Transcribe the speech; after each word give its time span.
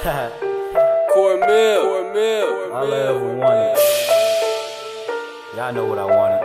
Cornmeal. 0.00 0.30
Cornmeal. 1.12 2.70
All 2.72 2.94
I 2.94 2.98
ever 3.10 3.34
wanted. 3.34 3.78
Y'all 5.56 5.72
know 5.72 5.86
what 5.86 5.98
I 5.98 6.04
wanted. 6.04 6.44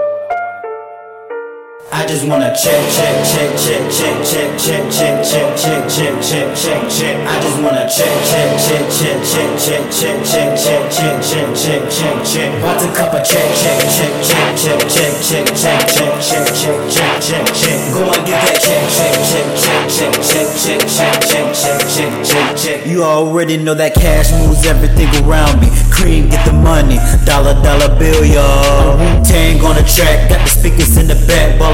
I 1.94 2.08
just 2.08 2.26
wanna 2.26 2.50
check, 2.58 2.82
check, 2.90 3.14
check, 3.30 3.54
check, 3.54 3.86
check, 3.94 4.18
check, 4.26 4.50
check, 4.58 4.90
check, 4.90 5.22
check, 5.22 5.54
check, 5.54 5.86
check, 5.86 6.18
check, 6.18 6.50
check, 6.58 6.82
check. 6.90 7.16
I 7.30 7.38
just 7.46 7.62
wanna 7.62 7.86
check, 7.86 8.10
check, 8.26 8.50
check, 8.58 8.90
check, 8.90 9.22
check, 9.22 9.54
check, 9.62 9.86
check, 9.94 10.18
check, 10.26 10.58
check, 10.58 10.90
check, 10.90 11.22
check, 11.22 11.54
check, 11.54 11.82
check, 11.94 12.16
check. 12.26 12.50
About 12.58 12.82
to 12.82 12.90
cup 12.98 13.14
a 13.14 13.22
check, 13.22 13.46
check, 13.54 13.78
check, 13.86 14.14
check, 14.26 14.50
check, 14.58 14.82
check, 14.90 15.14
check, 15.22 15.46
check, 15.54 15.86
check, 15.94 16.18
check, 16.26 16.50
check, 16.58 16.82
check, 16.90 17.22
check, 17.22 17.46
check. 17.54 17.80
Go 17.94 18.02
and 18.10 18.26
get 18.26 18.42
that 18.42 18.58
check, 18.58 18.82
check, 18.90 19.14
check, 19.30 19.46
check, 19.62 19.86
check, 19.94 20.18
check, 20.18 20.18
check, 20.26 20.50
check, 20.58 20.82
check, 20.90 21.18
check, 21.22 21.43
check. 22.64 22.86
You 22.88 23.04
already 23.04 23.58
know 23.58 23.74
that 23.74 23.94
cash 23.94 24.32
moves 24.40 24.66
everything 24.66 25.12
around 25.24 25.60
me. 25.60 25.68
Cream, 25.92 26.30
get 26.30 26.46
the 26.46 26.54
money, 26.54 26.96
dollar 27.26 27.60
dollar 27.60 27.92
bill, 28.00 28.24
y'all. 28.24 28.96
Tang 29.24 29.60
on 29.68 29.76
the 29.76 29.84
track, 29.84 30.30
got 30.30 30.40
the 30.40 30.48
speakers 30.48 30.96
in 30.96 31.08
the 31.08 31.20
back, 31.28 31.60
ballin' 31.60 31.73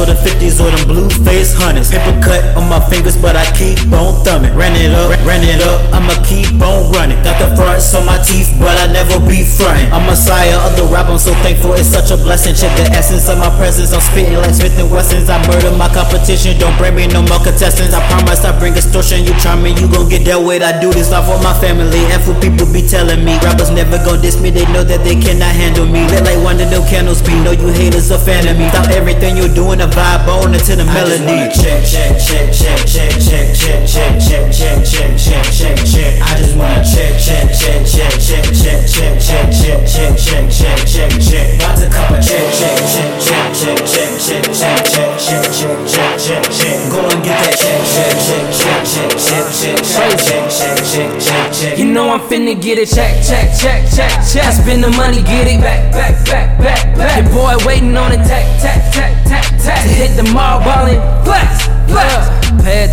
or 0.00 0.08
the 0.08 0.16
50s 0.16 0.56
or 0.56 0.72
them 0.72 0.88
blue 0.88 1.12
face 1.20 1.52
hunters. 1.52 1.92
Paper 1.92 2.16
cut 2.24 2.40
on 2.56 2.64
my 2.72 2.80
fingers, 2.88 3.20
but 3.20 3.36
I 3.36 3.44
keep 3.52 3.76
on 3.92 4.24
thumbing. 4.24 4.56
Ran 4.56 4.72
it 4.72 4.96
up, 4.96 5.12
ran 5.28 5.44
it 5.44 5.60
up, 5.60 5.84
I'ma 5.92 6.16
keep 6.24 6.56
on 6.56 6.88
running. 6.96 7.20
Got 7.20 7.36
the 7.36 7.52
fronts 7.52 7.92
on 7.92 8.08
my 8.08 8.16
teeth, 8.24 8.56
but 8.56 8.72
I 8.80 8.88
never 8.88 9.20
be 9.20 9.44
frontin'. 9.44 9.92
I'm 9.92 10.08
messiah 10.08 10.56
of 10.64 10.72
the 10.80 10.88
rap, 10.88 11.12
I'm 11.12 11.20
so 11.20 11.36
thankful, 11.44 11.76
it's 11.76 11.92
such 11.92 12.08
a 12.08 12.16
blessing. 12.16 12.56
Check 12.56 12.72
the 12.80 12.88
essence 12.96 13.28
of 13.28 13.36
my 13.36 13.52
presence, 13.60 13.92
I'm 13.92 14.00
spitting 14.00 14.40
like 14.40 14.56
Smith 14.56 14.80
and 14.80 14.88
Wessons. 14.88 15.28
I 15.28 15.36
murder 15.44 15.76
my 15.76 15.92
competition, 15.92 16.56
don't 16.56 16.74
bring 16.80 16.96
me 16.96 17.04
no 17.04 17.20
more 17.28 17.42
contestants. 17.44 17.92
I 17.92 18.00
promise 18.08 18.40
I 18.48 18.56
bring 18.56 18.72
extortion, 18.80 19.28
you 19.28 19.36
try 19.44 19.52
me, 19.60 19.76
you 19.76 19.84
gon' 19.84 20.08
get 20.08 20.24
dealt 20.24 20.48
with. 20.48 20.64
I 20.64 20.80
do 20.80 20.88
this 20.88 21.12
life 21.12 21.28
for 21.28 21.36
my 21.44 21.52
family, 21.60 22.00
and 22.08 22.22
for 22.24 22.32
people 22.40 22.64
be 22.72 22.80
telling 22.80 23.20
me. 23.20 23.36
Rappers 23.44 23.68
never 23.68 24.00
gon' 24.00 24.24
diss 24.24 24.40
me, 24.40 24.48
they 24.48 24.64
know 24.72 24.80
that 24.80 25.04
they 25.04 25.20
cannot 25.20 25.52
handle 25.52 25.84
me. 25.84 26.08
Lit 26.08 26.24
like 26.24 26.40
one 26.40 26.56
of 26.56 26.72
them 26.72 26.80
candles 26.88 27.20
be, 27.20 27.36
know 27.44 27.52
you 27.52 27.68
haters 27.68 28.08
a 28.08 28.18
fan 28.18 28.48
of 28.48 28.56
me. 28.56 28.64
Stop 28.72 28.88
everything 28.96 29.36
you're 29.36 29.52
doing, 29.52 29.82
a 29.82 29.89
vibe 29.90 30.28
on 30.28 30.54
into 30.54 30.76
the 30.76 30.84
melody. 30.84 31.50
Check, 31.54 31.84
check, 31.84 32.16
check, 32.18 32.48
check, 32.54 32.80
check, 32.86 33.10
check, 33.18 33.50
check, 33.54 33.84
check, 33.86 34.14
check, 34.20 34.46
check, 34.52 34.78
check, 34.86 35.12
check, 35.18 35.44
check, 35.50 35.76
check. 35.84 36.12
I 36.22 36.38
just 36.38 36.56
wanna 36.56 36.82
check, 36.84 37.14
check, 37.18 37.46
check, 37.50 37.82
check, 37.86 38.14
check, 38.18 38.46
check, 38.54 38.80
check, 38.86 39.16
check, 39.20 39.50
check, 39.50 39.82
check, 39.86 40.14
check, 40.20 40.46
check, 40.50 40.78
check, 40.86 41.12
check. 41.20 41.46
About 41.58 41.76
to 41.78 41.86
cup 41.90 42.10
a 42.10 42.18
check, 42.22 42.46
check, 42.54 42.78
check, 42.88 43.12
check, 43.20 43.50
check, 43.54 43.80
check, 43.90 44.12
check, 44.20 44.44
check, 44.50 44.80
check, 44.80 45.18
check, 45.18 45.44
check, 45.50 45.78
check, 45.90 46.10
check, 46.18 46.44
check. 46.50 46.76
Go 46.90 47.00
and 47.10 47.20
get 47.24 47.36
that 47.40 47.54
check, 47.58 47.80
check, 47.90 48.14
check, 48.26 48.46
check, 48.54 48.80
check, 48.86 49.10
check, 49.20 49.46
check, 49.50 49.76
check, 49.90 49.90
check, 49.90 50.46
check, 50.50 50.78
check, 50.86 51.10
check, 51.20 51.52
check. 51.52 51.78
You 51.78 51.86
know 51.86 52.10
I'm 52.10 52.20
finna 52.20 52.54
get 52.60 52.78
it 52.78 52.88
check, 52.88 53.22
check, 53.24 53.50
check, 53.58 53.84
check, 53.90 54.12
check. 54.26 54.44
I 54.44 54.50
spend 54.50 54.84
the 54.84 54.90
money, 54.90 55.22
get 55.22 55.46
it 55.46 55.60
back, 55.60 55.92
back, 55.92 56.14
back, 56.26 56.58
back, 56.58 56.96
back. 56.96 57.22
Your 57.22 57.32
boy 57.32 57.54
waiting 57.66 57.96
on 57.96 58.12
it, 58.12 58.22
tack, 58.26 58.46
tack, 58.60 58.92
tack, 58.92 59.12
tack, 59.26 59.39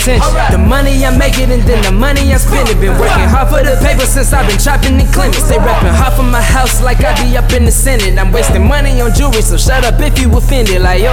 Attention. 0.07 0.55
The 0.55 0.57
money 0.57 1.03
I'm 1.03 1.19
making 1.19 1.51
and 1.51 1.61
then 1.67 1.83
the 1.83 1.91
money 1.91 2.31
I'm 2.31 2.39
spending. 2.39 2.79
Been 2.79 2.95
working 2.95 3.27
hard 3.27 3.51
for 3.51 3.59
the 3.59 3.75
paper 3.83 4.07
since 4.07 4.31
I've 4.31 4.47
been 4.47 4.57
chopping 4.57 4.95
in 4.95 5.07
Clemens. 5.11 5.43
They 5.51 5.59
reppin' 5.59 5.91
hard 5.91 6.15
for 6.15 6.23
my 6.23 6.41
house 6.41 6.81
like 6.81 7.03
I 7.03 7.11
be 7.19 7.35
up 7.35 7.51
in 7.51 7.65
the 7.65 7.71
Senate. 7.71 8.15
I'm 8.17 8.31
wasting 8.31 8.65
money 8.65 9.01
on 9.01 9.11
jewelry, 9.13 9.41
so 9.41 9.57
shut 9.57 9.83
up 9.83 9.99
if 9.99 10.15
you 10.19 10.31
offended. 10.31 10.81
Like 10.81 11.03
yo, 11.03 11.11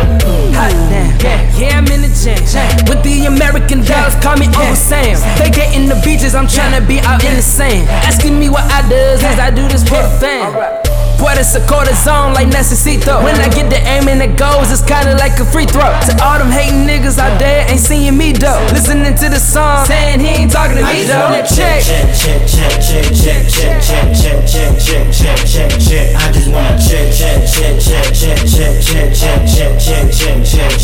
hot 0.54 0.70
damn. 0.86 1.10
Yeah, 1.18 1.58
yeah 1.58 1.78
I'm 1.78 1.90
in 1.90 2.06
the 2.06 2.10
jam. 2.14 2.38
With 2.86 3.02
the 3.02 3.26
American 3.26 3.82
dollars, 3.82 4.14
call 4.22 4.38
me 4.38 4.46
Uncle 4.46 4.78
Sam. 4.78 5.18
They 5.42 5.50
getting 5.50 5.90
the 5.90 5.98
beaches, 6.06 6.34
I'm 6.38 6.46
trying 6.46 6.78
to 6.78 6.86
be 6.86 7.00
out 7.00 7.24
in 7.24 7.34
the 7.34 7.42
sand. 7.42 7.90
Asking 8.06 8.38
me 8.38 8.48
what 8.48 8.62
I 8.70 8.86
does, 8.88 9.18
is 9.26 9.38
I 9.42 9.50
do 9.50 9.66
this 9.66 9.82
for 9.82 9.98
the 9.98 10.12
fam. 10.22 10.83
Puedes 11.18 11.54
a 11.54 11.60
cortisone 11.66 12.34
like 12.34 12.48
Necesito. 12.48 13.22
When 13.22 13.34
I 13.36 13.48
get 13.48 13.70
the 13.70 13.80
aim 13.86 14.08
and 14.08 14.20
it 14.22 14.36
goes, 14.36 14.70
it's 14.70 14.82
kinda 14.82 15.16
like 15.16 15.38
a 15.40 15.44
free 15.44 15.66
throw. 15.66 15.92
To 16.06 16.12
all 16.22 16.38
them 16.38 16.50
hating 16.50 16.86
niggas 16.86 17.18
out 17.18 17.38
there, 17.38 17.68
ain't 17.70 17.80
seeing 17.80 18.16
me 18.16 18.32
though. 18.32 18.60
Listening 18.72 19.14
to 19.16 19.28
the 19.28 19.40
song, 19.40 19.86
saying 19.86 20.20
he 20.20 20.28
ain't 20.44 20.52
talking 20.52 20.76
to 20.76 20.84
me 20.84 21.04
though. 21.04 21.30
Check. 21.46 21.82
check, 21.82 22.08
check, 22.14 22.40
check, 22.46 22.80
check, 22.84 23.06
check, 23.14 23.42
check, 23.48 23.80
check, 23.80 24.10
check, 24.14 24.40
check, 24.48 24.72
check, 24.78 25.06
check, 25.12 25.38
check, 25.46 25.70
check. 25.80 26.16
I 26.16 26.32
just 26.32 26.48
wanna 26.48 26.78
check, 26.78 27.12
check, 27.12 27.40
check, 27.46 27.74
check, 27.80 28.06
check, 28.14 28.38
check, 28.44 28.76
check, 28.80 29.12
check, 29.14 29.14
check, 29.14 29.46
check, 29.46 29.78
check, 29.78 30.10
check, 30.10 30.44
check, 30.44 30.70
check. 30.78 30.83